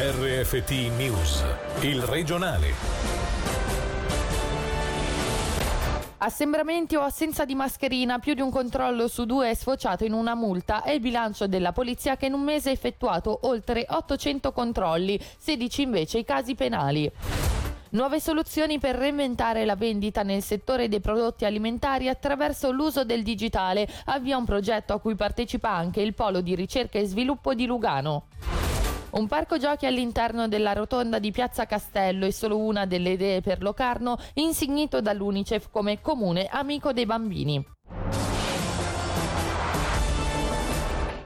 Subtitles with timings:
[0.00, 1.44] RFT News,
[1.80, 2.72] il regionale.
[6.18, 10.36] Assembramenti o assenza di mascherina, più di un controllo su due è sfociato in una
[10.36, 10.84] multa.
[10.84, 15.82] È il bilancio della polizia che in un mese ha effettuato oltre 800 controlli, 16
[15.82, 17.10] invece i casi penali.
[17.90, 23.88] Nuove soluzioni per reinventare la vendita nel settore dei prodotti alimentari attraverso l'uso del digitale.
[24.04, 28.26] Avvia un progetto a cui partecipa anche il Polo di ricerca e sviluppo di Lugano.
[29.10, 33.62] Un parco giochi all'interno della rotonda di Piazza Castello è solo una delle idee per
[33.62, 37.77] Locarno, insignito dall'Unicef come comune amico dei bambini.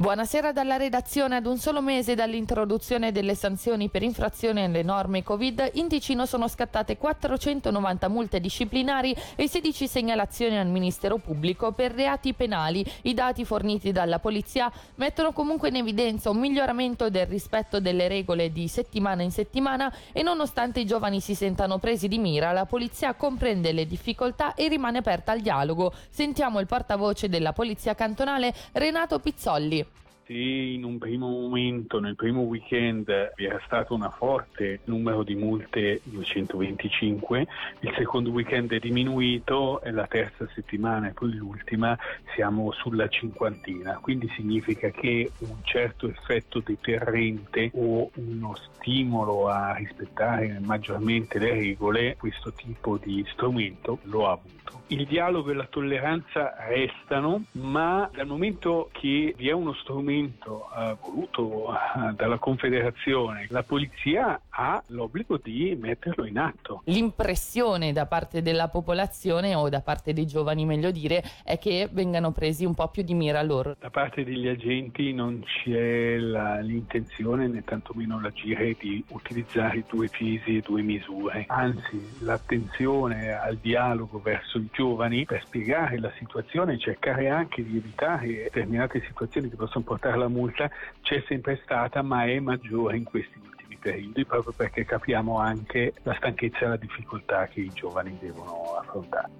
[0.00, 1.36] Buonasera dalla redazione.
[1.36, 6.48] Ad un solo mese dall'introduzione delle sanzioni per infrazione alle norme Covid, in Ticino sono
[6.48, 12.82] scattate 490 multe disciplinari e 16 segnalazioni al Ministero Pubblico per reati penali.
[13.02, 18.50] I dati forniti dalla Polizia mettono comunque in evidenza un miglioramento del rispetto delle regole
[18.52, 23.12] di settimana in settimana e nonostante i giovani si sentano presi di mira, la Polizia
[23.12, 25.92] comprende le difficoltà e rimane aperta al dialogo.
[26.08, 29.88] Sentiamo il portavoce della Polizia cantonale Renato Pizzolli
[30.30, 35.34] se in un primo momento, nel primo weekend, vi era stato un forte numero di
[35.34, 37.46] multe, 225,
[37.80, 41.98] il secondo weekend è diminuito e la terza settimana e poi l'ultima
[42.36, 50.60] siamo sulla cinquantina, quindi significa che un certo effetto deterrente o uno stimolo a rispettare
[50.60, 54.58] maggiormente le regole, questo tipo di strumento lo ha avuto.
[54.88, 60.68] Il dialogo e la tolleranza restano, ma dal momento che vi è uno strumento strumento
[60.76, 61.72] eh, voluto
[62.16, 66.82] dalla Confederazione, la polizia ha l'obbligo di metterlo in atto.
[66.84, 72.30] L'impressione da parte della popolazione o da parte dei giovani, meglio dire, è che vengano
[72.32, 73.74] presi un po' più di mira loro.
[73.80, 80.58] Da parte degli agenti non c'è la, l'intenzione né tantomeno l'agire di utilizzare due pesi
[80.58, 86.78] e due misure, anzi l'attenzione al dialogo verso i giovani per spiegare la situazione e
[86.78, 90.68] cercare anche di evitare determinate situazioni che possono portare per la multa
[91.02, 96.14] c'è sempre stata ma è maggiore in questi ultimi periodi proprio perché capiamo anche la
[96.14, 99.30] stanchezza e la difficoltà che i giovani devono affrontare.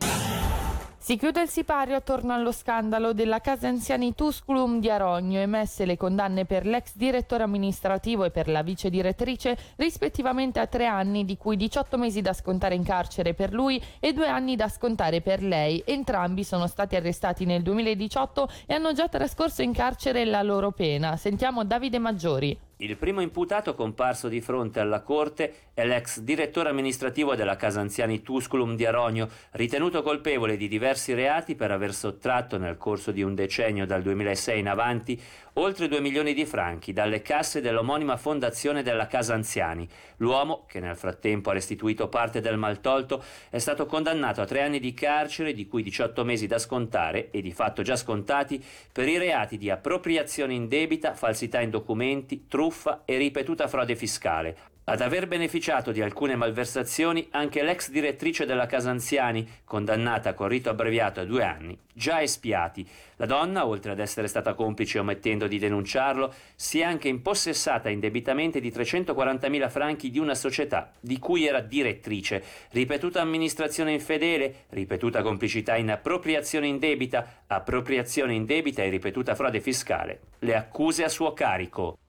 [1.03, 5.97] Si chiude il sipario attorno allo scandalo della casa anziani Tusculum di Arogno, emesse le
[5.97, 11.39] condanne per l'ex direttore amministrativo e per la vice direttrice rispettivamente a tre anni, di
[11.39, 15.43] cui 18 mesi da scontare in carcere per lui e due anni da scontare per
[15.43, 15.83] lei.
[15.87, 21.17] Entrambi sono stati arrestati nel 2018 e hanno già trascorso in carcere la loro pena.
[21.17, 22.69] Sentiamo Davide Maggiori.
[22.83, 28.23] Il primo imputato comparso di fronte alla Corte è l'ex direttore amministrativo della Casa Anziani
[28.23, 33.35] Tusculum di Aronio, ritenuto colpevole di diversi reati per aver sottratto nel corso di un
[33.35, 35.21] decennio dal 2006 in avanti
[35.55, 39.87] oltre 2 milioni di franchi dalle casse dell'omonima fondazione della Casa Anziani.
[40.19, 44.79] L'uomo, che nel frattempo ha restituito parte del maltolto, è stato condannato a tre anni
[44.79, 49.19] di carcere, di cui 18 mesi da scontare e di fatto già scontati, per i
[49.19, 54.57] reati di appropriazione indebita, falsità in documenti, truffa truffa e ripetuta frode fiscale.
[54.85, 60.69] Ad aver beneficiato di alcune malversazioni anche l'ex direttrice della Casa Anziani, condannata con rito
[60.71, 62.85] abbreviato a due anni, già espiati.
[63.17, 68.59] La donna, oltre ad essere stata complice omettendo di denunciarlo, si è anche impossessata indebitamente
[68.59, 75.77] di 340.000 franchi di una società di cui era direttrice, ripetuta amministrazione infedele, ripetuta complicità
[75.77, 80.21] in appropriazione indebita, appropriazione indebita e ripetuta frode fiscale.
[80.41, 82.00] Le accuse a suo carico.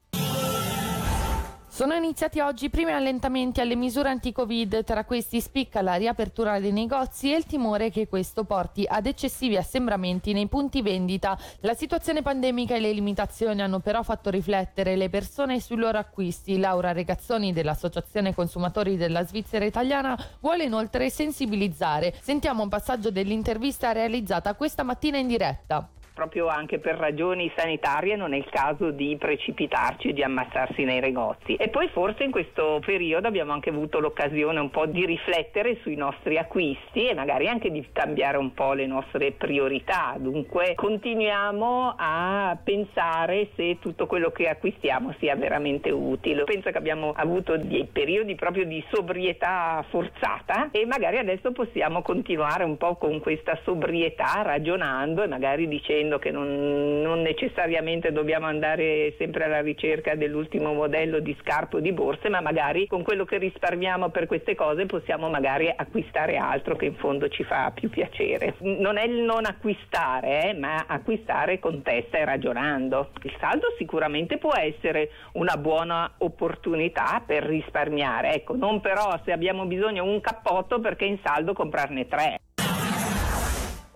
[1.82, 6.72] Sono iniziati oggi i primi allentamenti alle misure anti-Covid, tra questi spicca la riapertura dei
[6.72, 11.36] negozi e il timore che questo porti ad eccessivi assembramenti nei punti vendita.
[11.62, 16.60] La situazione pandemica e le limitazioni hanno però fatto riflettere le persone sui loro acquisti.
[16.60, 22.14] Laura Regazzoni dell'Associazione Consumatori della Svizzera Italiana vuole inoltre sensibilizzare.
[22.22, 25.90] Sentiamo un passaggio dell'intervista realizzata questa mattina in diretta
[26.22, 31.00] proprio anche per ragioni sanitarie non è il caso di precipitarci e di ammassarsi nei
[31.00, 31.56] negozi.
[31.56, 35.96] E poi forse in questo periodo abbiamo anche avuto l'occasione un po' di riflettere sui
[35.96, 40.14] nostri acquisti e magari anche di cambiare un po' le nostre priorità.
[40.20, 46.44] Dunque continuiamo a pensare se tutto quello che acquistiamo sia veramente utile.
[46.44, 52.64] Penso che abbiamo avuto dei periodi proprio di sobrietà forzata e magari adesso possiamo continuare
[52.64, 58.48] un po' con questa sobrietà ragionando e magari dicendo dicendo che non, non necessariamente dobbiamo
[58.48, 63.38] andare sempre alla ricerca dell'ultimo modello di scarpo di borse, ma magari con quello che
[63.38, 68.56] risparmiamo per queste cose possiamo magari acquistare altro che in fondo ci fa più piacere.
[68.60, 73.12] Non è il non acquistare, eh, ma acquistare con testa e ragionando.
[73.24, 79.66] Il saldo sicuramente può essere una buona opportunità per risparmiare, ecco, non però se abbiamo
[79.66, 82.41] bisogno un cappotto perché in saldo comprarne tre.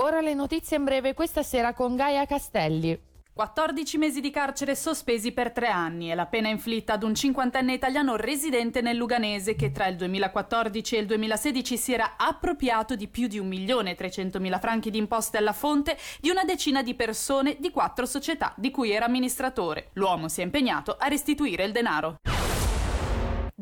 [0.05, 2.95] Ora le notizie in breve questa sera con Gaia Castelli.
[3.33, 7.73] 14 mesi di carcere sospesi per tre anni è la pena inflitta ad un cinquantenne
[7.73, 13.07] italiano residente nel Luganese che tra il 2014 e il 2016 si era appropriato di
[13.07, 18.05] più di 1.300.000 franchi di imposte alla fonte di una decina di persone di quattro
[18.05, 19.89] società di cui era amministratore.
[19.93, 22.17] L'uomo si è impegnato a restituire il denaro.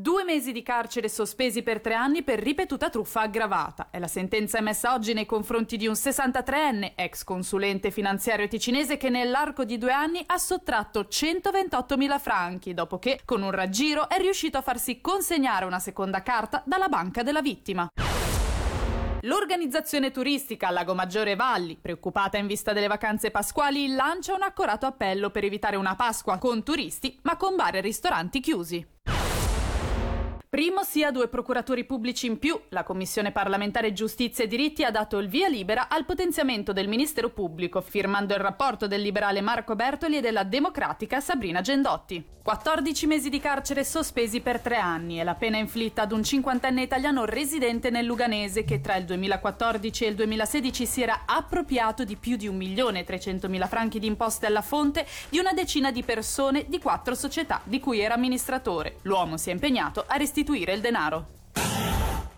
[0.04, 3.88] Due mesi di carcere sospesi per tre anni per ripetuta truffa aggravata.
[3.90, 9.08] È la sentenza emessa oggi nei confronti di un 63enne, ex consulente finanziario ticinese, che
[9.10, 14.58] nell'arco di due anni ha sottratto 128.000 franchi, dopo che, con un raggiro, è riuscito
[14.58, 17.88] a farsi consegnare una seconda carta dalla banca della vittima.
[19.22, 25.30] L'organizzazione turistica Lago Maggiore Valli, preoccupata in vista delle vacanze pasquali, lancia un accorato appello
[25.30, 28.86] per evitare una Pasqua con turisti, ma con bar e ristoranti chiusi.
[30.54, 32.62] Primo sia due procuratori pubblici in più.
[32.70, 37.32] La Commissione parlamentare Giustizia e Diritti ha dato il via libera al potenziamento del Ministero
[37.32, 42.24] Pubblico, firmando il rapporto del liberale Marco Bertoli e della democratica Sabrina Gendotti.
[42.44, 46.82] 14 mesi di carcere sospesi per tre anni è la pena inflitta ad un cinquantenne
[46.82, 52.18] italiano residente nel Luganese che tra il 2014 e il 2016 si era appropriato di
[52.18, 57.16] più di 1.300.000 franchi di imposte alla fonte di una decina di persone di quattro
[57.16, 58.98] società di cui era amministratore.
[59.04, 61.43] L'uomo si è impegnato a restituire il denaro.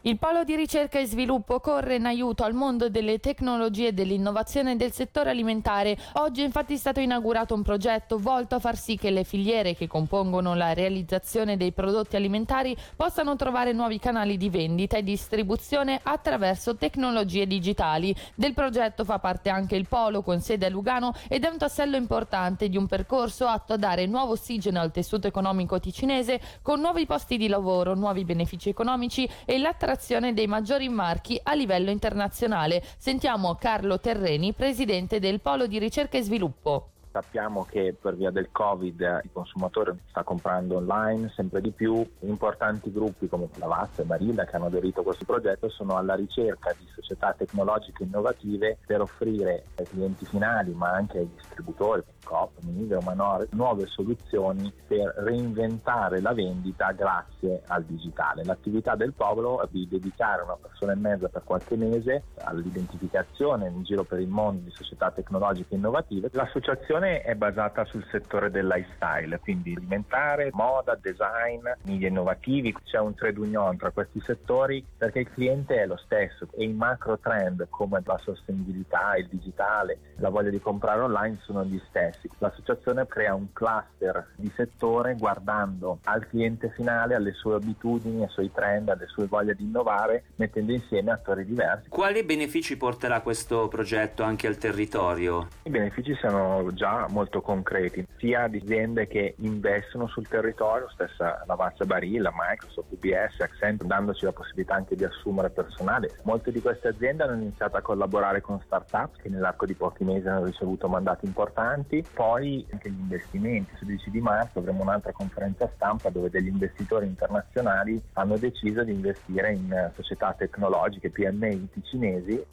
[0.07, 4.75] Il Polo di ricerca e sviluppo corre in aiuto al mondo delle tecnologie e dell'innovazione
[4.75, 5.97] del settore alimentare.
[6.17, 9.87] Oggi è infatti stato inaugurato un progetto volto a far sì che le filiere che
[9.87, 16.75] compongono la realizzazione dei prodotti alimentari possano trovare nuovi canali di vendita e distribuzione attraverso
[16.75, 18.15] tecnologie digitali.
[18.35, 21.95] Del progetto fa parte anche il Polo con sede a Lugano ed è un tassello
[21.95, 27.07] importante di un percorso atto a dare nuovo ossigeno al tessuto economico ticinese con nuovi
[27.07, 32.83] posti di lavoro, nuovi benefici economici e l'attrazione l'attrazione dei maggiori marchi a livello internazionale.
[32.97, 36.94] Sentiamo Carlo Terreni, presidente del Polo di ricerca e sviluppo.
[37.15, 42.05] Sappiamo che per via del Covid il consumatore sta comprando online sempre di più.
[42.19, 46.75] Importanti gruppi come Lavazza e Barilla che hanno aderito a questo progetto sono alla ricerca
[46.77, 52.95] di società tecnologiche innovative per offrire ai clienti finali ma anche ai distributori, Coop, Minive
[52.95, 58.43] o Manor, nuove soluzioni per reinventare la vendita grazie al digitale.
[58.43, 63.83] L'attività del popolo è di dedicare una persona e mezza per qualche mese all'identificazione in
[63.83, 66.29] giro per il mondo di società tecnologiche innovative.
[66.33, 72.75] L'associazione produzione è basata sul settore del lifestyle, quindi alimentare, moda, design, media innovativi.
[72.83, 76.73] C'è un trade union tra questi settori perché il cliente è lo stesso e i
[76.73, 82.29] macro trend come la sostenibilità, il digitale, la voglia di comprare online sono gli stessi.
[82.39, 88.51] L'associazione crea un cluster di settore guardando al cliente finale, alle sue abitudini, ai suoi
[88.51, 91.89] trend, alle sue voglie di innovare, mettendo insieme attori diversi.
[91.89, 95.47] Quali benefici porterà questo progetto anche al territorio?
[95.63, 101.85] I benefici sono già molto concreti, sia di aziende che investono sul territorio, stessa Lavazza
[101.85, 106.15] Barilla, Microsoft, UBS, Accenture, dandoci la possibilità anche di assumere personale.
[106.23, 110.27] Molte di queste aziende hanno iniziato a collaborare con start-up che nell'arco di pochi mesi
[110.27, 113.71] hanno ricevuto mandati importanti, poi anche gli investimenti.
[113.73, 118.91] Il 16 di marzo avremo un'altra conferenza stampa dove degli investitori internazionali hanno deciso di
[118.91, 122.43] investire in società tecnologiche, PMI ticinesi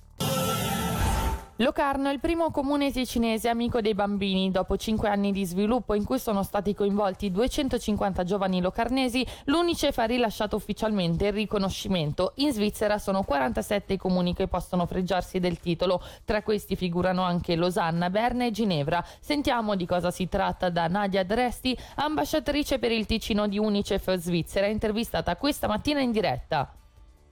[1.63, 4.51] Locarno è il primo comune ticinese amico dei bambini.
[4.51, 10.05] Dopo cinque anni di sviluppo in cui sono stati coinvolti 250 giovani locarnesi, l'Unicef ha
[10.05, 12.33] rilasciato ufficialmente il riconoscimento.
[12.37, 16.03] In Svizzera sono 47 i comuni che possono fregiarsi del titolo.
[16.25, 19.01] Tra questi figurano anche Losanna, Berna e Ginevra.
[19.21, 24.67] Sentiamo di cosa si tratta da Nadia Dresti, ambasciatrice per il Ticino di Unicef Svizzera,
[24.67, 26.75] intervistata questa mattina in diretta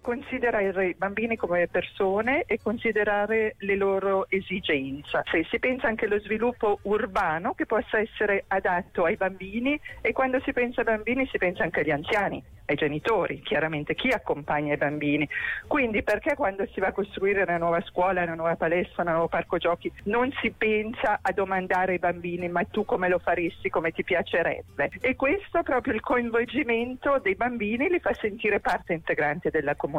[0.00, 5.22] considerare i bambini come persone e considerare le loro esigenze.
[5.30, 10.40] Se si pensa anche allo sviluppo urbano che possa essere adatto ai bambini e quando
[10.40, 14.76] si pensa ai bambini si pensa anche agli anziani ai genitori, chiaramente chi accompagna i
[14.76, 15.28] bambini.
[15.66, 19.28] Quindi perché quando si va a costruire una nuova scuola, una nuova palestra, un nuovo
[19.28, 23.90] parco giochi non si pensa a domandare ai bambini ma tu come lo faresti, come
[23.90, 24.90] ti piacerebbe?
[25.00, 29.89] E questo proprio il coinvolgimento dei bambini li fa sentire parte integrante della comunità.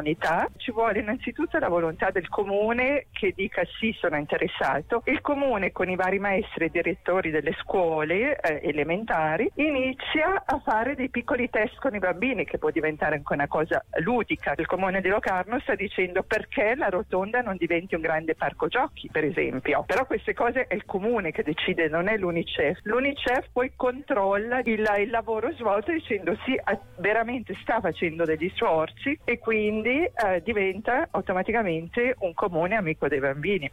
[0.57, 5.01] Ci vuole innanzitutto la volontà del comune che dica sì sono interessato.
[5.05, 10.95] Il comune con i vari maestri e direttori delle scuole eh, elementari inizia a fare
[10.95, 14.53] dei piccoli test con i bambini che può diventare anche una cosa ludica.
[14.57, 19.09] Il comune di Locarno sta dicendo perché la rotonda non diventi un grande parco giochi,
[19.11, 19.83] per esempio.
[19.85, 22.79] Però queste cose è il comune che decide, non è l'Unicef.
[22.83, 26.59] L'Unicef poi controlla il, il lavoro svolto dicendo sì,
[26.97, 29.39] veramente sta facendo degli sforzi e
[29.81, 33.71] quindi eh, diventa automaticamente un comune amico dei bambini.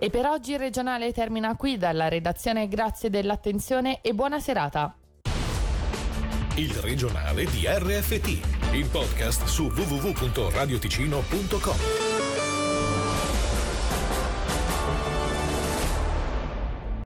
[0.00, 2.68] E per oggi il regionale termina qui dalla redazione.
[2.68, 4.96] Grazie dell'attenzione e buona serata.
[6.56, 12.07] Il regionale di RFT, il podcast su www.radioticino.com.